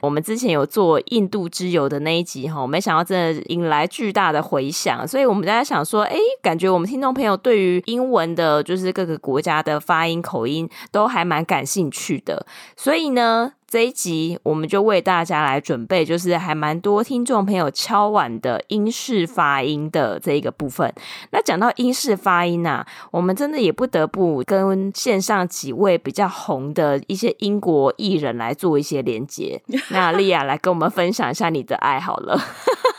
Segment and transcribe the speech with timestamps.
[0.00, 13.52] 我们之前有做印度之游的那一集哈，没想到真的引来巨大的回响，所以我们大家想说，哎，感觉我们听众朋友对于英文的，就是各个国家的发音口音都还蛮感兴趣的，所以呢。
[13.68, 20.92] 这一集我们就为大家来准备，就是还蛮多听众朋友敲碗的英式发音的这一个部分。
[21.32, 29.60] 那讲到英式发音啊，我们真的也不得不跟线上几位比较红的一些英国艺人来做一些连接。
[29.90, 32.40] 那莉亚来跟我们分享一下你的爱好了。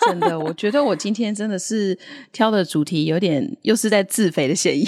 [0.07, 1.97] 真的，我觉得我今天真的是
[2.31, 4.87] 挑的主题有点又是在自肥的嫌疑。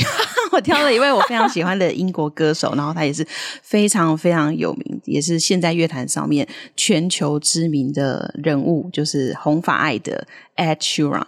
[0.51, 3.25] 我挑了一位我非常喜欢的英国歌手，然后他也是
[3.61, 11.25] 非常非常有名，也是现在乐坛上面全球知名的人物，就是红发爱的 Ed Sheeran。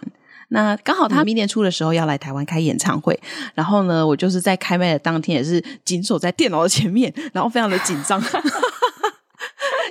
[0.48, 3.18] 那刚好他明年初的时候要来台湾开演唱会，
[3.54, 8.22] 然后呢，我就是在开麦的当天也是紧守在电脑的前面，然后非常的紧张。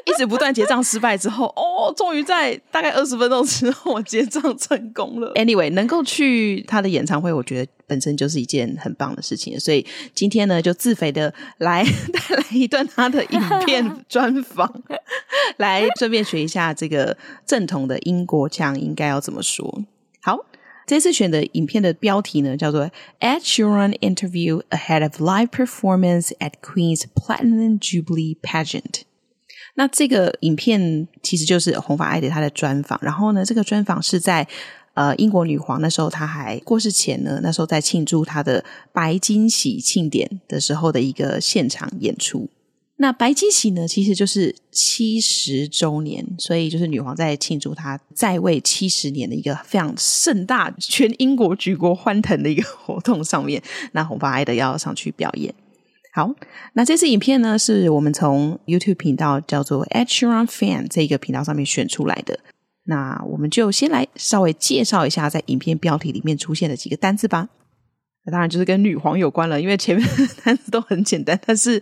[0.06, 5.34] 一直不断结账失败之后，哦，终于在大概二十分钟之后我结账成功了。
[5.36, 9.60] Anyway，能够去他的演唱会，我觉得本身就是一件很棒的事情。
[9.60, 11.84] 所以今天呢，就自肥的来
[12.14, 14.84] 带来一段他的影片 专访，
[15.58, 19.84] 来顺便学一下这个正统的英国腔应该要怎么说。
[20.22, 20.38] 好，
[20.88, 22.90] 这次选的影片的标题呢，叫做
[23.20, 29.04] Ed Sheeran Interview Ahead of Live Performance at Queen's Platinum Jubilee Pageant。
[29.76, 34.48] 那这个影片其实就是红发爱德他的专访，然后呢，这个专访是在
[34.94, 42.50] 呃英国女皇那时候她还过世前呢，那时候在庆祝她的白金禧庆典的时候的一个现场演出。
[42.98, 53.60] 那白金禧呢，其实就是七十周年，所以就是女皇在庆祝她在位七十年的一个非常盛大、全英国举国欢腾的一个活动上面，
[53.94, 55.52] 那红发爱德要上去表演。
[56.14, 56.34] 好，
[56.74, 62.40] 那这次影片呢，是我们从 YouTube 频道叫做 Ed Sheeran Fan 这个频道上面选出来的。
[62.84, 67.48] 那我们就先来稍微介绍一下在影片标题里面出现的几个单字吧。
[68.26, 71.40] 那当然就是跟女皇有关了，因为前面 的单词都很简单。
[71.46, 71.82] 但是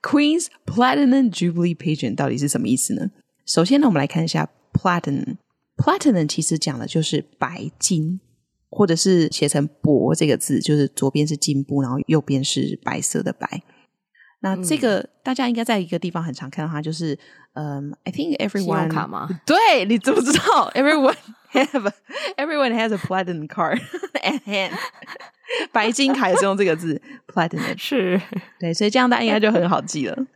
[0.00, 3.10] Queen's Platinum Jubilee Pageant 到底是什么意思呢？
[3.44, 5.36] 首先呢，我们来看一下 Platinum。
[5.76, 8.20] Platinum 其实讲的就是白金。
[8.70, 13.62] 或者是写成“铂”这个字，就是左边是金布，然后右边是白色的白。
[14.40, 17.18] 那这个、嗯、大家应该在一个地方很常看到它，就是
[17.54, 19.28] 嗯、um,，I think everyone 卡吗？
[19.44, 21.16] 对，你知不知道？Everyone
[21.52, 21.92] have
[22.36, 23.80] everyone has a platinum card
[24.22, 24.70] at hand。
[25.72, 28.20] 白金卡也是用这个字 platinum，是
[28.60, 30.26] 对，所以这样大家应该就很好记了。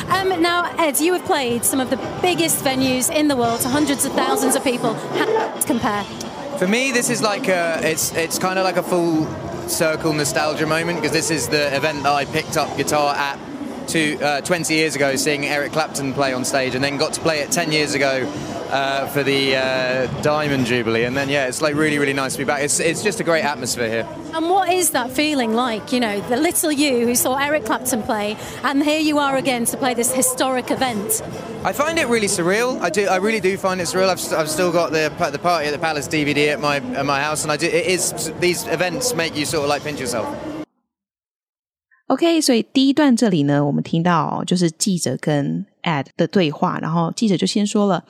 [0.08, 3.68] Um, now, Ed, you have played some of the biggest venues in the world to
[3.68, 4.94] hundreds of thousands of people.
[5.16, 6.02] How does compare?
[6.58, 9.26] For me, this is like a, it's it's kind of like a full
[9.68, 13.38] circle nostalgia moment because this is the event that I picked up guitar at
[13.91, 17.21] two, uh, 20 years ago, seeing Eric Clapton play on stage, and then got to
[17.21, 18.25] play it 10 years ago
[18.71, 22.37] uh, for the uh, Diamond Jubilee, and then yeah, it's like really really nice to
[22.37, 22.61] be back.
[22.63, 24.07] It's it's just a great atmosphere here.
[24.33, 25.91] And what is that feeling like?
[25.91, 29.65] You know, the little you who saw Eric Clapton play, and here you are again
[29.65, 31.21] to play this historic event.
[31.65, 32.79] I find it really surreal.
[32.79, 33.07] I do.
[33.07, 34.07] I really do find it surreal.
[34.09, 37.05] I've, st- I've still got the the party at the Palace DVD at my at
[37.05, 37.67] my house, and I do.
[37.67, 40.50] It is these events make you sort of like pinch yourself.
[42.11, 48.03] OK，所以第一段这里呢，我们听到就是记者跟 Ed 的对话，然后记者就先说了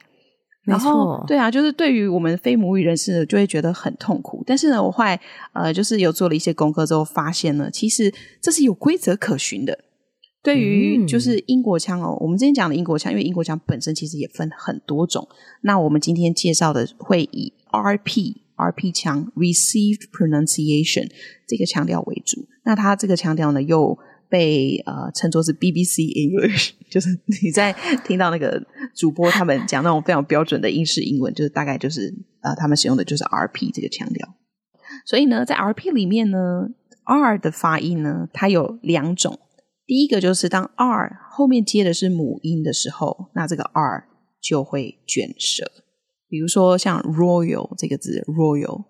[0.65, 4.45] 然后对啊，就是对于我们非母语人士呢，就会觉得很痛苦。
[4.47, 5.19] 但是呢，我后来
[5.55, 8.13] 呃，就是有做了一些功课之后，发现呢，其实
[8.43, 9.79] 这是有规则可循的。
[10.43, 15.29] 对于就是英国腔哦，我们之前讲的英国腔，因为英国腔本身其实也分很多种。
[15.63, 21.11] 那我们今天介绍的会以 RP RP 腔 Received Pronunciation
[21.47, 22.47] 这个腔调为主。
[22.65, 23.99] 那它这个腔调呢，又
[24.31, 27.75] 被呃称作是 BBC English， 就是你在
[28.07, 28.63] 听到那个
[28.95, 34.27] 主播他们讲那种非常标准的英式英文，就是大概就是呃他们使用的就是 RP 这个腔调。
[35.05, 36.69] 所以呢，在 RP 里面呢
[37.05, 39.39] ，R 的发音呢，它有两种。
[39.91, 44.05] 第一个就是当 R 后面接的是母音的时候，那这个 R
[44.41, 45.65] 就会卷舌。
[46.29, 48.85] 比如说像 Royal 这个字，Royal，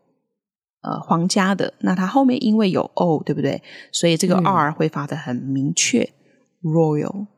[0.83, 3.63] 呃，皇家的，那它后面因为有 O，对不对？
[3.91, 7.29] 所以这个 R 会发的很明确，嗯，Royal。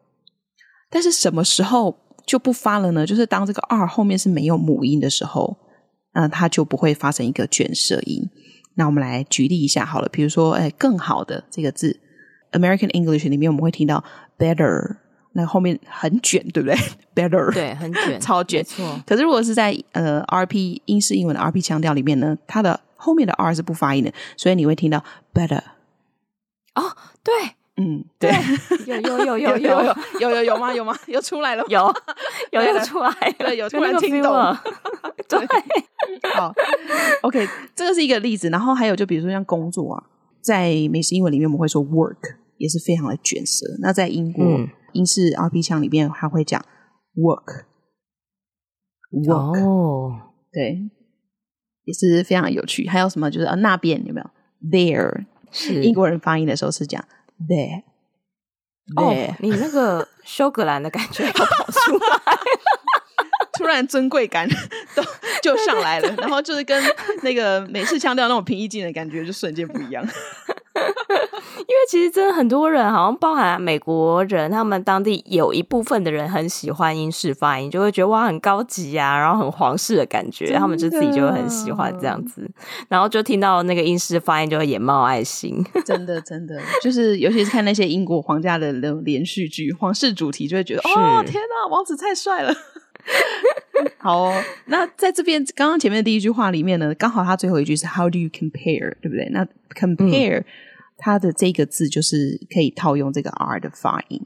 [0.91, 3.07] 但是什么时候就不发了呢？
[3.07, 5.57] 就是当这个 R 后面是没有母音的时候，
[6.15, 8.29] 那它就不会发成一个卷舌音。
[8.75, 12.01] 那我们来举例一下好了，比如说，哎，更好的这个字。
[12.53, 14.03] American English 里面我们会听到
[14.39, 14.97] better，
[15.33, 16.77] 那后面很卷，对不对？
[17.15, 18.63] better，对，很卷，超卷。
[18.65, 19.01] 错。
[19.07, 25.03] 可是如果是在呃 RP 英式英文的 RP 腔调里面呢，它的后面的 R 是不发音的，所以你会听到
[25.35, 25.61] better。
[26.75, 26.85] 哦，
[27.23, 27.35] 对，
[27.77, 28.31] 嗯，对，
[28.87, 30.75] 有有有有有有有有有吗？
[30.75, 30.97] 有吗？
[31.07, 31.95] 又出来了，有
[32.51, 34.59] 有有出来，对，有突然听懂了，
[35.29, 35.47] 对。
[36.35, 36.53] 好
[37.23, 40.03] ，OK，这个是一个例子，然后还有就比如说像工作啊，
[40.41, 42.37] 在美式英文里面我们会说 work。
[42.63, 43.67] 也是非常的卷舌。
[43.81, 46.65] 那在英国、嗯、英式 RP 腔里面，还会讲
[47.17, 47.59] work，work，、
[49.61, 50.13] 哦、
[50.53, 50.79] 对，
[51.83, 52.87] 也是非常有趣。
[52.87, 53.29] 还有什么？
[53.29, 54.31] 就是啊，那边有没有
[54.71, 55.27] there？
[55.51, 57.05] 是英国人发音的时候是讲
[57.49, 57.83] there。
[58.95, 62.37] 哦，你那个休格兰的感觉要跑出来，
[63.59, 64.49] 突然尊贵感
[64.95, 65.03] 都
[65.43, 66.81] 就上来了，然后就是跟
[67.25, 70.07] 那个美式腔调那种平易近人的感觉就瞬间不一样。
[71.63, 82.49] 因为其实真的很多人，好像包含美国人，他们当地有一部分的人很喜欢英式发音，就会觉得哇很高级啊，然后很皇室的感觉，他们就自己就会很喜欢这样子，
[82.89, 85.65] 然后就听到那个英式发音就会眼冒爱心。
[85.85, 92.53] 真的真的，就是尤其是看那些英国皇家的那种连续剧，皇室主题就会觉得哦天哪，王子太帅了。
[93.99, 99.29] 好哦，那在这边刚刚前面的第一句话里面呢，刚好他最后一句是 How do you compare，对不对？
[99.31, 100.45] 那 compare、嗯。
[101.05, 104.21] 它的这个字就是可以套用这个 R 的发音，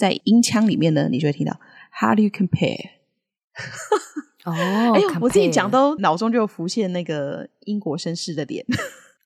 [0.00, 1.60] 在音腔里面呢，你就会听到
[2.00, 2.90] How do you compare？
[4.44, 4.50] 哦，
[4.96, 8.64] 哎呦，我自己讲都脑中就浮现那个英国绅士的脸，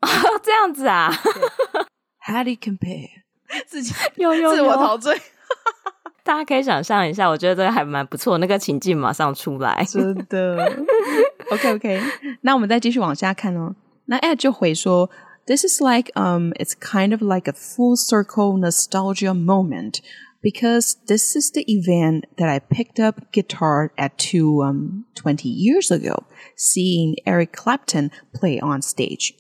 [0.02, 0.08] 哦，
[0.42, 1.10] 这样子啊
[2.26, 3.08] ？How do you compare？
[3.66, 5.16] 自己有有有自我陶醉，
[6.25, 10.71] 大家可以想象一下，我觉得这个还蛮不错，那个情境马上出来，真的。
[11.51, 12.01] OK OK，
[12.41, 13.75] 那我们再继续往下看哦。
[14.05, 15.09] 那 Ed 就回说。
[15.47, 19.99] This is like, um, it's kind of like a full circle nostalgia moment
[20.39, 25.89] because this is the event that I picked up guitar at two um twenty years
[25.89, 26.25] ago,
[26.55, 29.31] seeing Eric Clapton play on stage。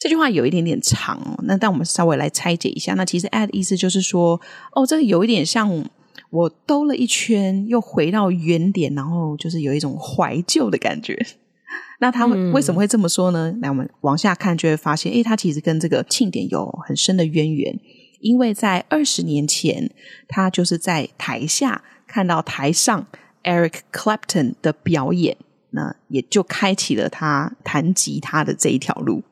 [0.00, 2.94] 这句话有一点点长哦，那但我们稍微来拆解一下。
[2.94, 4.40] 那其实 at 意思就是说，
[4.72, 5.84] 哦，这个有一点像
[6.31, 11.17] 我兜了一圈，又回到原点，然后就是有一种怀旧的感觉。
[11.99, 13.53] 那他们为什么会这么说呢？
[13.61, 17.79] 来，我们往下看就会发现，诶，他其实跟这个庆典有很深的渊源。
[18.21, 19.91] 因为在二十年前，
[20.27, 23.07] 他就是在台下看到台上
[23.43, 25.37] Eric Clapton 的表演，
[25.71, 29.23] 那也就开启了他弹吉他的这一条路。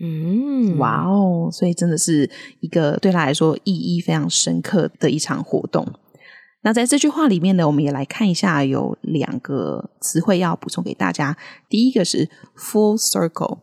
[0.00, 1.48] 嗯，哇哦！
[1.50, 5.86] 所以真的是一个对他来说意义非常深刻的一场活动。
[6.66, 11.36] 那在这句话里面呢，我们也来看一下，有两个词汇要补充给大家。
[11.68, 13.60] 第一个是 full circle。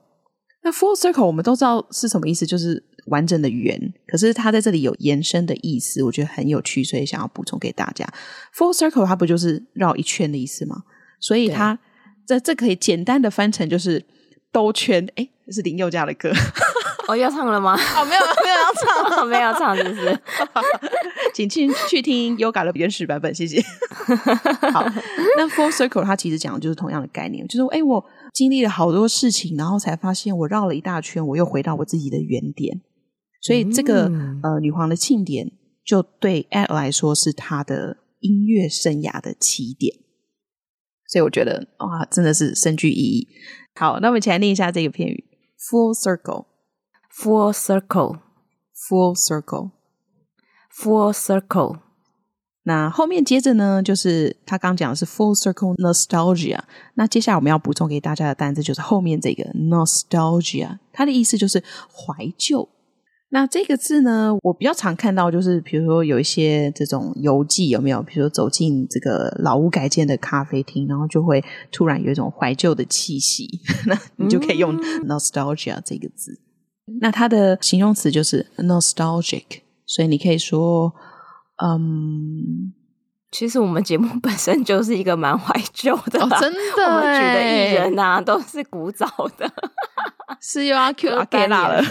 [0.64, 3.78] 那 full circle 我们都知道是什么意思，就是完整的圆。
[4.08, 8.08] 可是它在这里有延伸的意思，我觉得很有趣，所以想要补充给大家。
[8.56, 10.84] full circle 它不就是绕一圈的意思吗？
[11.20, 11.78] 所以它
[12.26, 14.06] 这这可以简单的翻成就是
[14.50, 15.06] 兜圈。
[15.16, 16.32] 哎这是林宥嘉的歌，
[17.08, 17.74] 哦，要唱了吗？
[17.76, 20.20] 哦，没有，没有要唱， 没有唱，是不是？
[21.34, 23.62] 请去去听 Yoga 的原始版本，谢谢。
[24.72, 24.84] 好，
[25.38, 32.82] 那 Full Circle 它其实讲的就是同样的概念，就是哎，我经历了好多事情，然后才发现我绕了一大圈，我又回到我自己的原点。
[33.42, 35.52] 所以这个、嗯、呃，女皇的庆典
[35.86, 39.94] 就对 Ed 来说是她的音乐生涯的起点。
[41.12, 43.28] 所以我觉得哇，真的是深具意义。
[43.76, 45.26] 好，那我们一起来念一下这个片语。
[45.70, 46.46] Full circle,
[47.15, 48.17] full circle,
[48.74, 49.72] full circle,
[50.72, 51.79] full circle。
[52.65, 56.60] 那后面接着呢，就是他刚讲的是 full circle nostalgia。
[56.96, 62.70] 那接下来我们要补充给大家的单词就是后面这个 nostalgia，它的意思就是怀旧。
[63.29, 68.01] 那这个字呢，我比较常看到，就是比如说有一些这种游记有没有？
[68.03, 74.77] 比如说走进这个老屋改建的咖啡厅，然后就会突然有一种怀旧的气息， 那你就可以用
[75.08, 76.32] nostalgia 这个字。
[76.32, 76.39] 嗯、
[77.00, 80.95] 那它的形容词就是 nostalgic，所以你可以说，
[81.62, 82.73] 嗯，
[83.31, 89.53] 其实我们节目本身就是一个蛮怀旧的、哦，真的，我们举的艺人啊都是古早的，
[90.41, 91.83] 是又要 Q 阿 K 啦 了。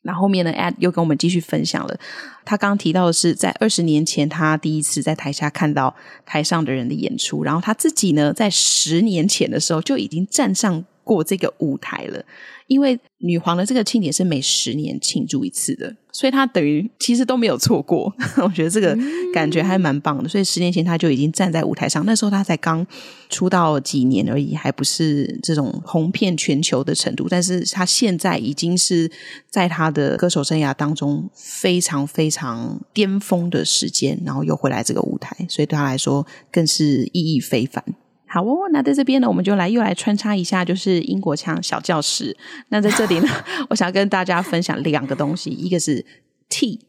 [0.03, 1.99] 那后面呢，Ad 又跟我们继续分享了。
[2.45, 5.95] 他刚刚提到的是，在二十年前，他第一次在台下看到
[6.27, 12.25] 台上的人的演出，然后他自己呢，在十年前的时候就已经站上过这个舞台了。
[12.69, 18.11] 因为女皇的这个庆典是每十年庆祝一次的，所以她等于其实都没有错过。
[18.43, 18.97] 我觉得这个
[19.35, 20.29] 感觉还蛮棒的。
[20.29, 22.87] 所以十年前她就已经站在舞台上，那时候她才刚
[23.29, 27.27] 出道几年而已，还不是这种红遍全球的程度。
[27.29, 29.11] 但是她现在已经是
[29.51, 37.85] 在她的歌手生涯当中非常非常巅峰的时间，然后又回来这个舞台，所以对她来说更是意义非凡。
[38.33, 42.35] 好哦，那在这边呢，我们就来又来穿插一下，就是英国腔小教室。
[42.69, 43.29] 那在这里呢，
[43.69, 46.03] 我想跟大家分享两个东西，一个是
[46.49, 46.81] T，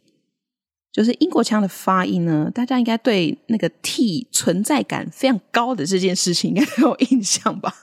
[0.89, 7.75] 就是英国腔的发音呢，大家应该对那个 T 存在感非常高的这件事情应该都有印象吧？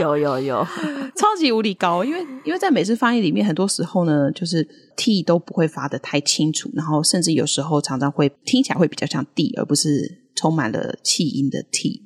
[0.00, 0.64] 有 有有，
[1.16, 4.62] 超级无敌高，因为因为在美式发音里面，很多时候呢，就是
[4.96, 12.05] T 都不会发的太清楚，然后甚至有时候常常会听起来会比较像 D，而不是充满了气音的 T。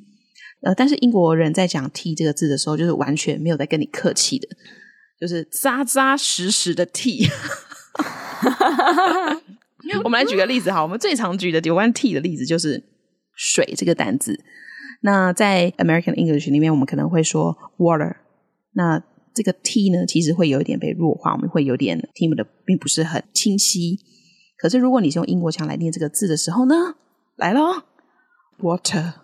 [0.63, 4.49] 呃，但是英国人在讲 T 这个字的时候，就是完全没有在跟你客气的，
[5.19, 7.27] 就是扎扎实实的 T。
[10.05, 12.83] 我们来举个例子哈，我们最常举的有关 T 的例子就是
[13.35, 14.39] 水这个单字。
[15.03, 18.17] 那在 American English 里面，我们可能会说 water。
[18.75, 19.03] 那
[19.35, 23.99] 这个 T 呢，其实会有一点被弱化，我们会有点听不的并不是很清晰。
[24.59, 26.75] 可是如果你是用英国腔来念这个字的时候呢，
[27.37, 27.85] 来咯
[28.61, 29.15] water。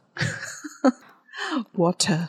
[1.74, 2.28] Water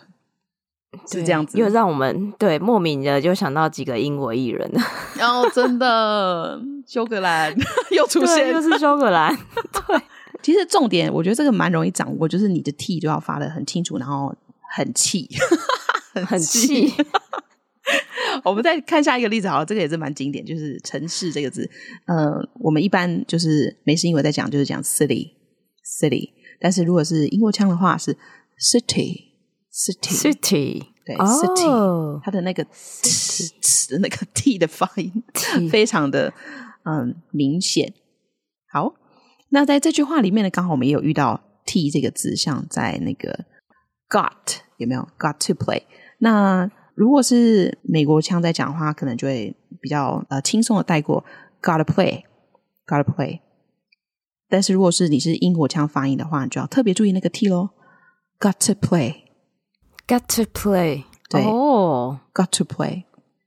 [1.09, 4.71] 是这样子，又让我们对莫名的就想到几个英国艺人，
[5.17, 7.53] 然后、哦、真的 休格兰
[7.91, 9.35] 又出现，又是休格兰，
[9.71, 10.01] 对，
[10.41, 14.33] 其实重点，我觉得这个蛮容易掌握，就是你的 T 就要发的很清楚，然后
[14.75, 15.29] 很气，
[16.25, 16.93] 很气。
[18.43, 21.69] 我们再看下一个例子，好了，这个也是蛮经典，就是城市这个字。
[22.05, 26.31] 呃，我们一般就是美式英文在讲，就是讲 city，city。
[26.59, 28.17] 但是如果是英国腔的话，是
[28.59, 30.83] city，city，city。
[31.05, 35.23] 对、oh,，city，它的那个 t 的那个 t 的发音
[35.71, 36.33] 非常的
[36.83, 37.93] 嗯明显。
[38.69, 38.93] 好，
[39.47, 43.45] 那在这句话里面呢，刚好我们也有遇到 t 这个字，像在那个
[44.09, 45.83] got 有没有 got to play？
[46.17, 51.23] 那如果是美国腔在讲话，可能就会比较呃轻松的带过
[51.61, 53.39] got to play，got to play。
[54.49, 57.69] 但是如果是你是英国腔发音的话，你就要特别注意那个 t 咯
[58.39, 63.03] got to play，got to play，对哦、oh.，got to play。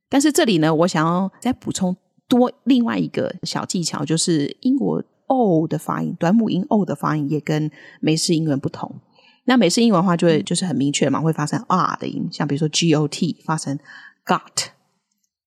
[0.08, 1.96] 但是这里呢，我想要再补充
[2.28, 7.70] 多另外一个小技巧，就是英国 o 的发音，短母音 o 的发音也跟
[8.00, 9.00] 美式英文不同。
[9.44, 13.78] 那美式英文的话，就会就是很明确嘛，会发生 r 的音，像比如说 g o t 发成
[14.26, 14.68] got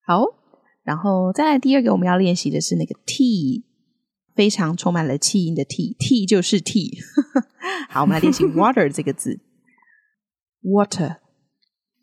[0.07, 0.25] 好，
[0.83, 3.67] 然后再来第二个，我们要练习的是那个 t，
[4.35, 6.99] 非常充满了气音的 t，t 就是 t。
[7.91, 9.41] 好，我们来练习 water 这个字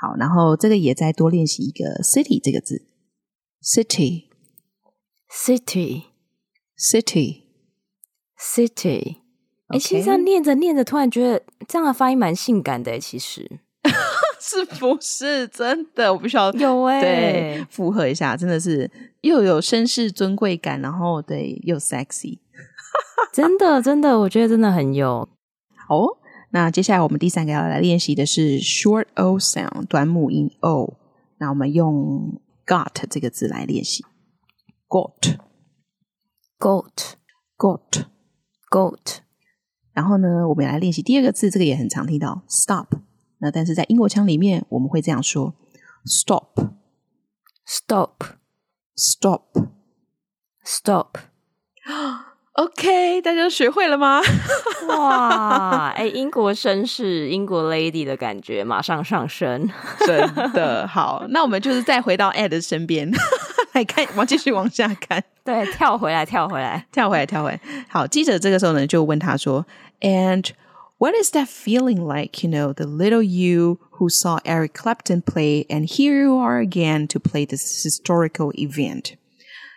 [0.00, 2.88] 好，然后这个也再多练习一个 city 这个字
[3.62, 4.32] ，city。
[5.34, 6.08] City,
[6.76, 7.44] city,
[8.38, 9.16] city。
[9.68, 12.98] 哎，其实这样念着念着，突然觉得这样的发音蛮性感的。
[12.98, 13.50] 其实
[14.38, 16.12] 是不是真的？
[16.12, 18.90] 我必须要有哎，对，附和一下，真的是
[19.22, 22.40] 又有绅士尊贵感，然后对又 sexy。
[23.32, 25.28] 真的，真的，我觉得真的很有。
[25.88, 26.18] 好，
[26.50, 30.94] 那接下来我们第三个要来练习的是 short o sound 短母音 o。
[31.38, 34.04] 那我们用 got 这个字来练习。
[34.88, 35.38] Got,
[36.58, 37.14] got,
[37.56, 38.04] got,
[38.70, 39.16] got。
[39.92, 42.88] 然后呢，我们来练习第二个字，这个也很常听到，stop。
[43.38, 45.54] 那但是在英国腔里面，我们会这样说
[46.04, 46.60] ：stop,
[47.66, 48.22] stop,
[48.94, 49.42] stop,
[50.64, 51.16] stop。
[52.53, 54.19] OK，大家都学会了吗？
[54.87, 59.69] 哇，哎，英国绅士、英国 lady 的感觉马上上升，
[60.07, 61.23] 真的好。
[61.29, 63.11] 那我们就是再回到 Ed 的身边。
[63.73, 65.23] 来看，我继续往下看。
[65.43, 67.59] 对，跳回来，跳回来，跳回来，跳回来。
[67.89, 70.43] 好，记者这个时候呢，就问他说：“And
[70.97, 72.43] what is that feeling like?
[72.43, 77.05] You know, the little you who saw Eric Clapton play, and here you are again
[77.09, 79.11] to play this historical event.”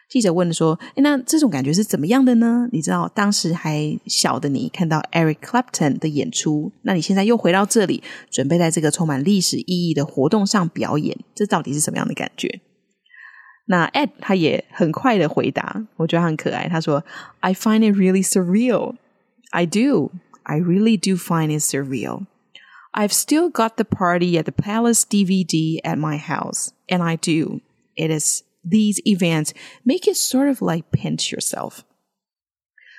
[0.09, 2.69] 记者问说：“诶，那这种感觉是怎么样的呢？
[2.71, 12.61] 你知道，当时还小的你看到 Eric Clapton 的演出，那你现在又回到这里，准备在这个充满历史意义的活动上表演，这到底是什么样的感觉？”
[13.67, 16.69] 那 Ed 他也很快的回答，我觉得很可爱。
[16.69, 17.03] 他说
[17.39, 18.95] ：“I find it really surreal.
[19.49, 20.11] I do.
[20.43, 22.27] I really do find it surreal.
[22.91, 27.61] I've still got the party at the Palace DVD at my house, and I do.
[27.95, 29.51] It is these events
[29.83, 31.79] make it sort of like pinch yourself.”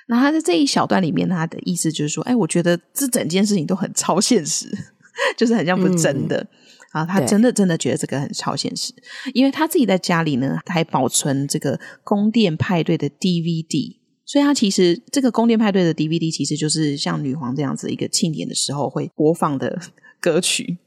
[0.08, 4.70] 那他在这一小段里面，他的意思就是说：“哎，我觉得这整件事情都很超现实，
[5.36, 6.38] 就是很像不是真的。
[6.38, 6.48] 嗯”
[6.92, 8.94] 啊，他真的真的觉得这个很超现实，
[9.34, 19.78] 因为他自己在家里呢，他还保存这个宫殿派对的 DVD，所以他其实这个宫殿派对的 DVD 其实就是像女皇这样子一个庆典的时候会播放的
[20.20, 20.78] 歌曲，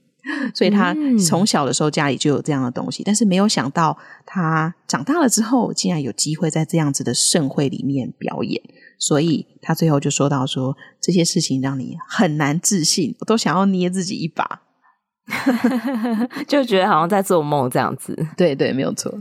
[0.53, 8.61] 所以他从小的时候家里就有这样的东西，但是没有想到他长大了之后竟然有机会在这样子的盛会里面表演，
[8.97, 14.61] 所以他最后就说到说，这些事情让你很难自信，我都想要捏自己一把。
[16.47, 18.17] 就觉得好像在做梦这样子。
[18.35, 19.13] 对对，没有错。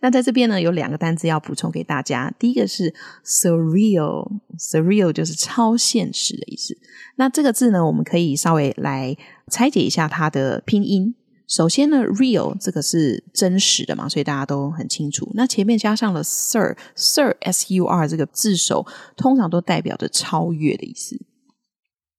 [0.00, 2.32] 那在这边呢，有两个单字要补充给大家。
[2.38, 6.76] 第一个是 surreal，surreal 就是超现实的意思。
[7.16, 9.16] 那这个字呢，我们可以稍微来
[9.50, 11.14] 拆解一下它的拼音。
[11.48, 15.30] 首先呢，real 这个是真实的嘛，所以大家都很清楚。
[15.34, 18.84] 那前面加上了 sur，sur s u r 这个字首，
[19.16, 21.16] 通常都代表着超越的意思。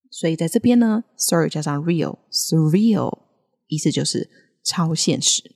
[0.10, 3.27] 所以在这边呢，sur 加上 real，surreal
[3.68, 4.30] 意思就是
[4.64, 5.56] 超现实。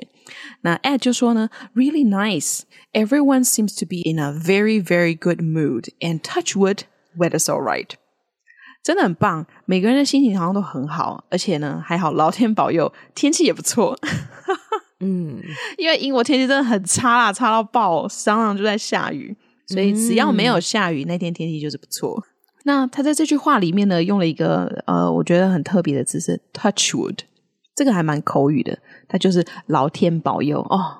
[0.63, 2.61] 那 Ed 就说呢，Really nice.
[2.95, 5.91] Everyone seems to be in a very, very good mood.
[6.01, 6.85] And touch wood,
[7.19, 7.91] weather's all right.
[8.83, 13.99] 真的很棒，每个人的心情好像都很好，而且呢还好，老天保佑，天气也不错。
[15.00, 15.42] 嗯，
[15.78, 19.36] 因为英国天气真的很差啦，差到爆，常常就在下雨。
[19.68, 22.24] 所以只要没有下雨，嗯、那天天气就是不错。
[22.64, 27.20] 那他在这句话里面呢，用了一个呃，我觉得很特别的字是 touch wood，
[27.76, 28.80] 这个还蛮口语的。
[29.08, 30.98] 它就是老天保佑哦，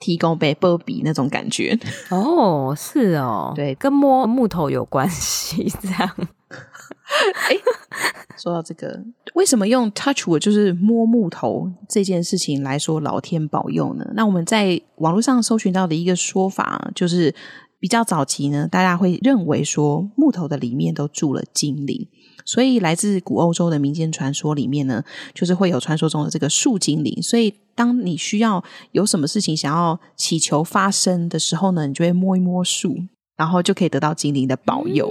[0.00, 1.78] 提供被波比那种感觉。
[2.10, 6.10] 哦，是哦，对，跟摸木头有关系，这样。
[7.48, 7.56] 哎，
[8.38, 9.02] 说到这个，
[9.34, 14.04] 为什么用 touch 我就是摸木头这件事情来说老天保佑呢？
[14.14, 17.34] 那我们在网络上搜寻到的一个说法就是。
[17.82, 22.06] 比较早期呢，大家会认为说木头的里面都住了精灵，
[22.44, 27.22] 所以来自古欧洲的民间传说里面呢，就是会有传说中的这个树精灵。
[27.22, 32.94] 所以当你需要有什么事情想要祈求发生的时候呢，你就会摸一摸树，
[33.38, 35.10] 然后就可以得到精灵的保佑。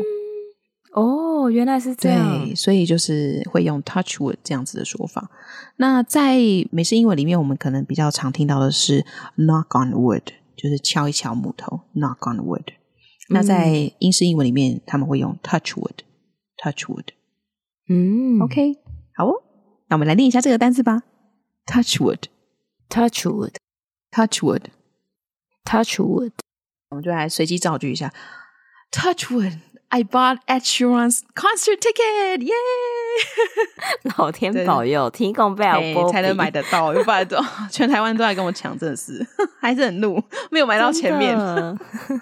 [0.93, 2.45] 哦，原来是这样。
[2.45, 5.29] 对，所以就是会用 touch wood 这样子的说法。
[5.77, 6.37] 那在
[6.71, 9.05] 美式英文里面，我们可能比较常听到的是
[9.37, 10.23] knock on wood。
[10.61, 12.65] 就是敲一敲木头，knock on wood。
[13.29, 17.05] 那在英式英文里面，他们会用 touch wood，touch wood。
[17.87, 18.75] 嗯，OK，
[19.15, 19.35] 好哦。
[19.87, 21.03] 那我们来练一下这个单词吧
[21.65, 22.23] ，touch wood。
[22.89, 26.33] touch wood，touch wood，touch wood。
[26.89, 28.13] 我们就来随机造句一下
[28.91, 29.59] ，touch wood。
[29.90, 32.52] I bought Ed Sheeran's concert ticket，耶！
[34.16, 37.36] 老天保佑，提供不了才能买得到，又不然都
[37.70, 39.24] 全台湾都来跟我抢，真的是
[39.60, 41.38] 还是很怒，没有买到前面。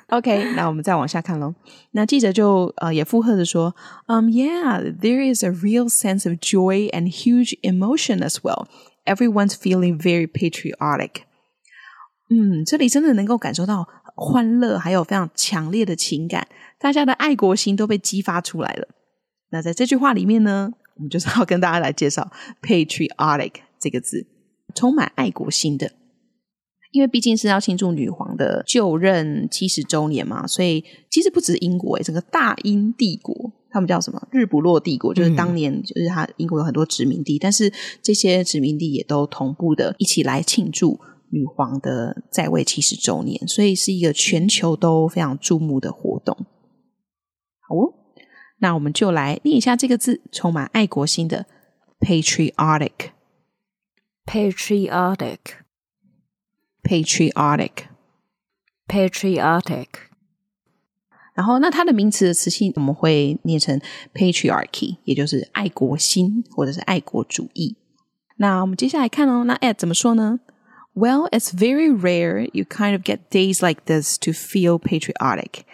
[0.08, 1.54] OK，那我们再往下看喽。
[1.92, 3.74] 那记者就呃也附和着说，
[4.06, 8.66] 嗯、um,，Yeah，there is a real sense of joy and huge emotion as well.
[9.06, 11.22] Everyone's feeling very patriotic.
[12.28, 16.47] 嗯，这里真的能够感受到 欢乐，还有非常强烈的情感。
[16.79, 18.87] 大家的爱国心都被激发出来了。
[19.51, 24.25] 那在这句话里面呢，我们就是要跟大家来介绍 “patriotic” 这个字，
[24.73, 25.91] 充满爱国心的。
[26.91, 34.27] 因为毕竟是要庆祝女皇的就任七十周年嘛，所以其实不止英国诶，整个大英帝国，他们叫什么？
[34.31, 46.35] 日不落帝国，就是当年就是他英国有很多殖民地，嗯、但是这些殖民地也都同步的一起来庆祝女皇的在位七十周年，所以是一个全球都非常注目的活动。
[47.59, 47.93] 好哦，
[48.59, 51.45] 那我们就来念一下这个字，充满爱国心的
[51.99, 53.11] patriotic。
[54.25, 55.37] patriotic
[56.83, 57.69] patriotic
[58.87, 59.87] patriotic。
[61.33, 63.79] 然后，那它的名词的词性我们会念成
[64.13, 67.77] patriarchy，也就是爱国心或者是爱国主义。
[68.37, 70.39] 那我们接下来看哦，那 Ed 怎么说呢
[70.96, 75.64] ？Well, it's very rare you kind of get days like this to feel patriotic.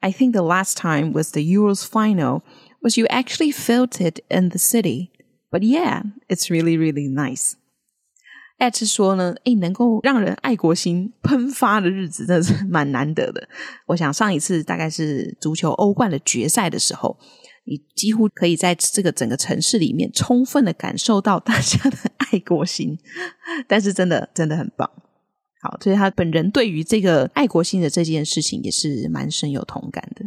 [0.00, 2.42] I think the last time was the Euros final,
[2.80, 5.10] was you actually felt it in the city.
[5.50, 7.54] But yeah, it's really, really nice.
[8.60, 13.48] Ed 是说呢，诶，能够让人爱国心喷发的日子，真的是蛮难得的。
[13.86, 17.16] 我想上一次大概是足球欧冠的决赛的时候，
[17.65, 21.97] 你几乎可以在这个整个城市里面充分的感受到大家的
[22.31, 22.99] 爱国心，
[23.67, 24.89] 但是真的真的很棒。
[25.61, 30.25] 好，所以他本人对于这个爱国心的这件事情也是蛮深有同感的。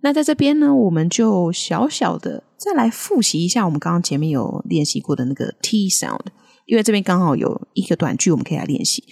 [0.00, 6.26] 那在这边呢，我们就小小的再来复习一下我们刚刚前面有练习过的那个 T sound，
[6.64, 9.04] 因为这边刚好有一个短句我们可以来练习。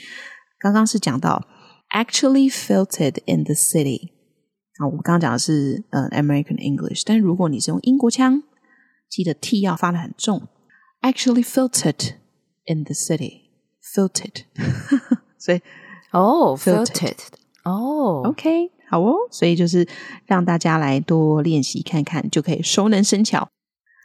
[0.58, 1.46] 刚刚是讲到
[1.90, 4.10] actually felt it in the city，
[4.80, 8.42] 啊，我们刚刚讲的是呃 American English，但如果你是用英国腔，
[9.10, 10.48] 记得 T 要发的很重
[11.02, 12.14] ，actually filtered
[12.64, 13.42] in the city,
[13.84, 14.44] filtered。
[15.38, 15.60] 所以
[16.12, 17.18] 哦 filtered，
[17.64, 19.86] 哦，OK，好哦，所以就是
[20.24, 23.46] 让大家来多练习看看，就可以熟能生巧。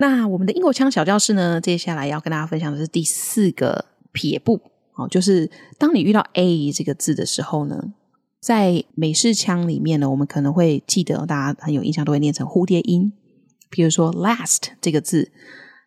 [0.02, 4.60] 那我们的英国腔小教室呢，接下来要跟大家分享的是第四个撇步。
[4.96, 7.94] 哦，就是当你遇到 a 这个字的时候呢，
[8.46, 13.12] 在美式腔里面呢，我们可能会记得大家很有印象，都会念成蝴蝶音，
[13.72, 15.32] 比如说 last 这个字，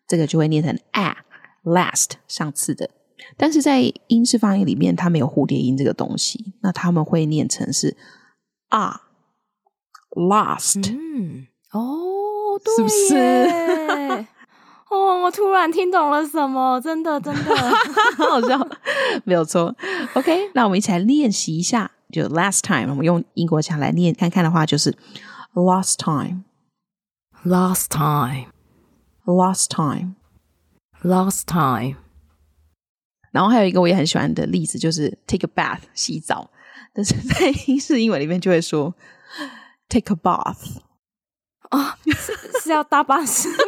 [0.05, 2.89] 这个就会念成 a，last 上次的。
[3.37, 7.95] 但是在英式发音里面，它没有蝴蝶音这个东西，那他们会念成是
[8.67, 9.03] 啊
[10.09, 14.25] ，last，嗯，哦，对是不是？
[14.91, 17.55] 哦，我突然听懂了什么，真的，真的，
[18.17, 18.67] 好 好笑，
[19.23, 19.73] 没有错。
[20.15, 24.97] OK，那我们一起来练习一下，就 last time，我们用英国腔来念看看的话，就是
[25.53, 31.95] last time，last time，last time，last time。
[33.31, 36.49] 然后还有一个我也很喜欢的例子，就是 take a bath 洗澡，
[36.93, 38.95] 但是在英式英文里面就会说
[39.87, 40.79] take a bath
[41.69, 43.55] 啊、哦，是是要搭巴士吗？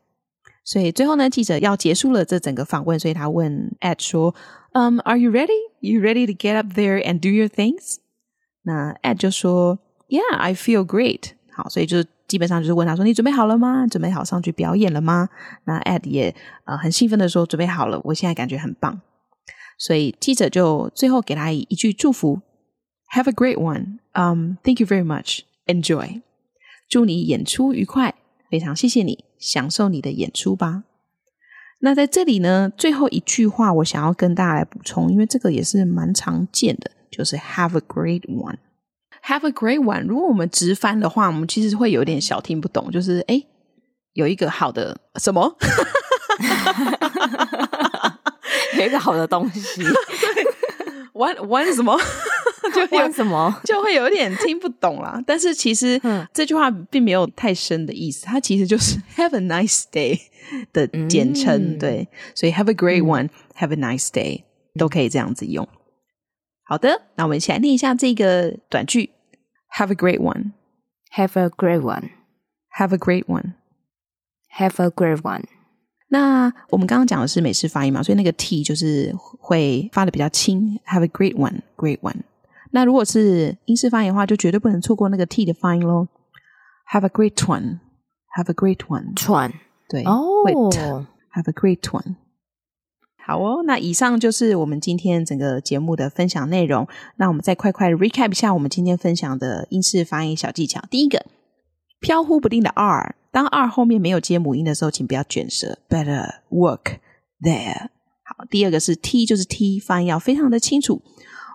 [0.69, 4.35] 所以最后呢，记者要结束了这整个访问，所以他问 Ed 说：“、
[4.75, 5.49] um,，Are you ready?
[5.81, 7.97] You ready to get up there and do your things？”
[8.65, 9.79] 那 Ed 就说
[10.09, 12.05] ：“Yeah, I feel great。”好，所以就。
[12.29, 13.87] 基本上就是问他说：“你准备好了吗？
[13.87, 15.31] 准备好上去表演了吗？”
[15.65, 16.35] 那 Ed 也
[16.67, 19.01] 呃很兴奋的说：“准备好了，我现在感觉很棒。”
[19.81, 22.43] 所以记者就最后给他一句祝福
[23.15, 24.01] ：“Have a great one.
[24.13, 25.41] Um, thank you very much.
[25.65, 26.21] Enjoy.
[26.87, 28.15] 祝你演出愉快，
[28.51, 30.85] 非常谢谢你，享受你的演出吧。”
[31.81, 38.57] 那在这里呢，最后一句话我想要跟大家来补充，因为这个也是蛮常见的，就是 “Have a great one.”
[39.25, 40.07] Have a great one。
[40.07, 43.47] 如果我们直翻的话，我们其实会有点小听不懂，就是诶，
[44.15, 45.57] 有一个好的什么？
[48.79, 49.83] 有一个好的东西。
[51.15, 51.99] 玩玩什么？
[52.75, 53.61] 就玩什么？
[53.65, 55.23] 就会有点听不懂啦。
[55.27, 56.01] 但是其实
[56.33, 60.21] 这句话并没有太深的意思，它其实就是 “Have a nice day”
[60.73, 61.75] 的简称。
[61.75, 64.45] 嗯、对，所以 “Have a great one”，“Have、嗯、a nice day”
[64.79, 65.67] 都可以这样子用。
[66.65, 69.11] 好的，那我们一起来念一下这个短句
[69.77, 75.45] ：“Have a great one”，“Have a great one”，“Have a great one”，“Have a great one”。
[76.11, 80.79] 那我们刚刚讲的是美式发音嘛，所以那个 t 就是会发的比较轻。
[80.87, 82.23] Have a great one，great one。
[82.71, 86.09] 那如果是英式发音的话，就绝对不能错过那个 t 的发音喽。
[86.93, 89.15] Have a great one，Have a great one。
[89.15, 89.53] 船
[89.89, 92.17] 对哦，Have a great one。
[93.27, 96.89] 好哦，那以上就是我们今天整个节目的分享内容。
[97.17, 100.83] 那我们再快快 recap 一下我们今天分享的英式发音小技巧。
[100.91, 101.27] 第一个，
[102.01, 103.17] 飘忽不定的 r。
[103.31, 105.79] 当 r 后面没有接母音的时候，请不要卷舌。
[105.91, 107.01] Better work
[107.43, 107.89] there。
[108.25, 111.03] 好，第二个是 t，就是 t，发音要非常的清楚。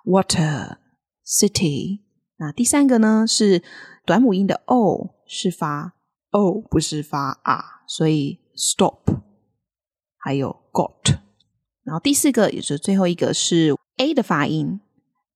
[0.06, 0.78] Water
[1.26, 2.02] city。
[2.38, 3.64] 那第三个呢是
[4.06, 5.94] 短母音的 o 是发
[6.32, 9.22] o，不是发 r，所以 stop。
[10.18, 11.20] 还有 got。
[11.84, 14.80] 然后第四个也是最后一个是 a 的发音，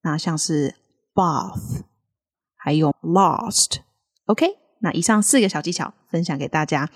[0.01, 0.75] 那像是
[1.13, 1.83] bath，
[2.55, 3.79] 还有 lost。
[4.25, 4.57] OK。
[4.79, 6.89] 那以上四个小技巧分享给大家，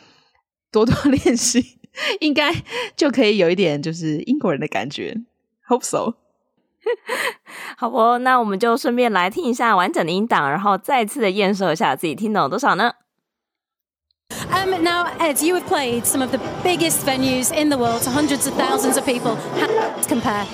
[0.72, 1.80] 多多练习，
[2.20, 2.64] 应该
[2.96, 5.18] 就可以有一点就是英国人的感觉。
[5.68, 6.21] Hope so。
[7.77, 12.93] 好哦，那我们就顺便来听一下完整的音档，然后再次的验收一下自己听懂多少呢？
[14.51, 18.47] Um, now, Ed, you have played some of the biggest venues in the world to hundreds
[18.49, 19.37] of thousands of people.
[19.59, 20.45] How does compare?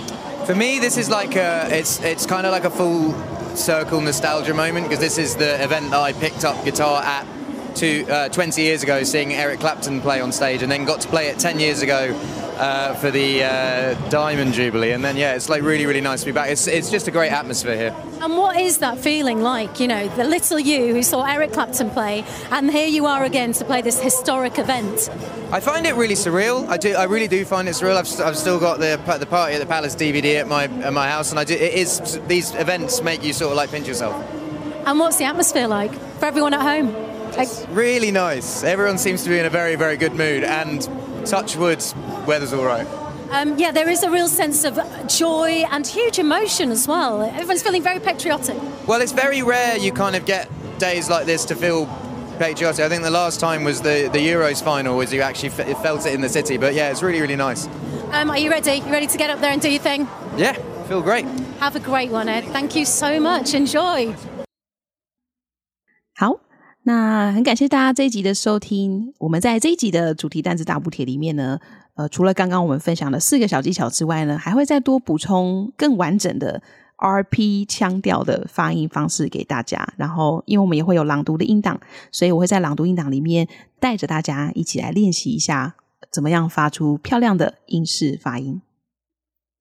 [0.47, 3.15] For me, this is like a, it's it's kind of like a full
[3.55, 7.25] circle nostalgia moment because this is the event that I picked up guitar at
[7.78, 11.08] two, uh, 20 years ago, seeing Eric Clapton play on stage, and then got to
[11.08, 12.14] play it 10 years ago
[12.58, 14.92] uh, for the uh, Diamond Jubilee.
[14.92, 16.50] And then, yeah, it's like really, really nice to be back.
[16.50, 17.96] It's, it's just a great atmosphere here.
[18.20, 19.80] And what is that feeling like?
[19.80, 23.54] You know, the little you who saw Eric Clapton play, and here you are again
[23.54, 25.10] to play this historic event.
[25.52, 26.68] I find it really surreal.
[26.68, 26.96] I do.
[26.96, 27.96] I really do find it surreal.
[27.96, 31.08] I've, I've still got the the party at the Palace DVD at my at my
[31.08, 31.54] house, and I do.
[31.54, 34.16] It is these events make you sort of like pinch yourself.
[34.86, 37.07] And what's the atmosphere like for everyone at home?
[37.40, 38.64] It's really nice.
[38.64, 40.82] Everyone seems to be in a very very good mood, and
[41.26, 41.84] touch wood,
[42.26, 42.88] weather's all right.
[43.32, 47.22] Um, yeah, there is a real sense of joy and huge emotion as well.
[47.22, 48.58] Everyone's feeling very patriotic.
[48.88, 51.88] Well, it's very rare you kind of get days like this to feel
[52.40, 52.86] patriotic.
[52.86, 56.06] I think the last time was the, the Euros final, was you actually f- felt
[56.06, 56.56] it in the city.
[56.56, 57.68] But yeah, it's really, really nice.
[58.12, 58.76] Um, are you ready?
[58.76, 60.08] You ready to get up there and do your thing?
[60.38, 60.54] Yeah,
[60.88, 61.26] feel great.
[61.60, 62.46] Have a great one, Ed.
[62.46, 63.54] Thank you so much.
[63.54, 64.16] Enjoy.
[66.88, 69.14] 那很感谢大家这一集的收听。
[69.18, 71.60] 我们在这一集的主题单字大补帖里面呢，
[71.96, 76.62] 呃，除了刚刚我们分享的四个小技巧之外呢，还会再多补充更完整的。
[76.96, 81.78] RP 腔调的发音方式给大家，然后因为我们也会有朗读的音档，
[82.10, 83.48] 所以我会在朗读音档里面
[83.82, 85.76] 带着大家一起来练习一下，
[86.10, 88.62] 怎么样发出漂亮的英式发音。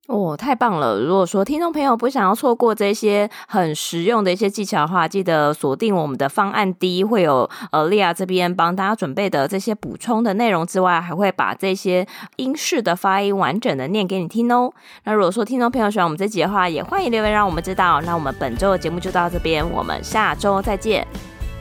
[0.07, 1.01] 哦，太棒了！
[1.01, 14.73] 如果说听众朋友不想要错过这些很实用的一些技巧的话，记得锁定我们的方案 D，会有呃莉亚这边帮大家准备的这些补充的内容之外，还会把这些英式的发音完整的念给你听哦。
[15.03, 18.01] 那如果说听众朋友喜欢我们这集的话，也欢迎留言让我们知道。
[18.03, 21.05] 那我们本周的节目就到这边，我们下周再见，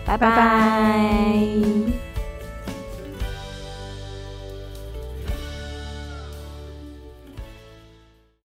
[0.05, 0.29] 拜拜。
[0.29, 2.04] 拜拜。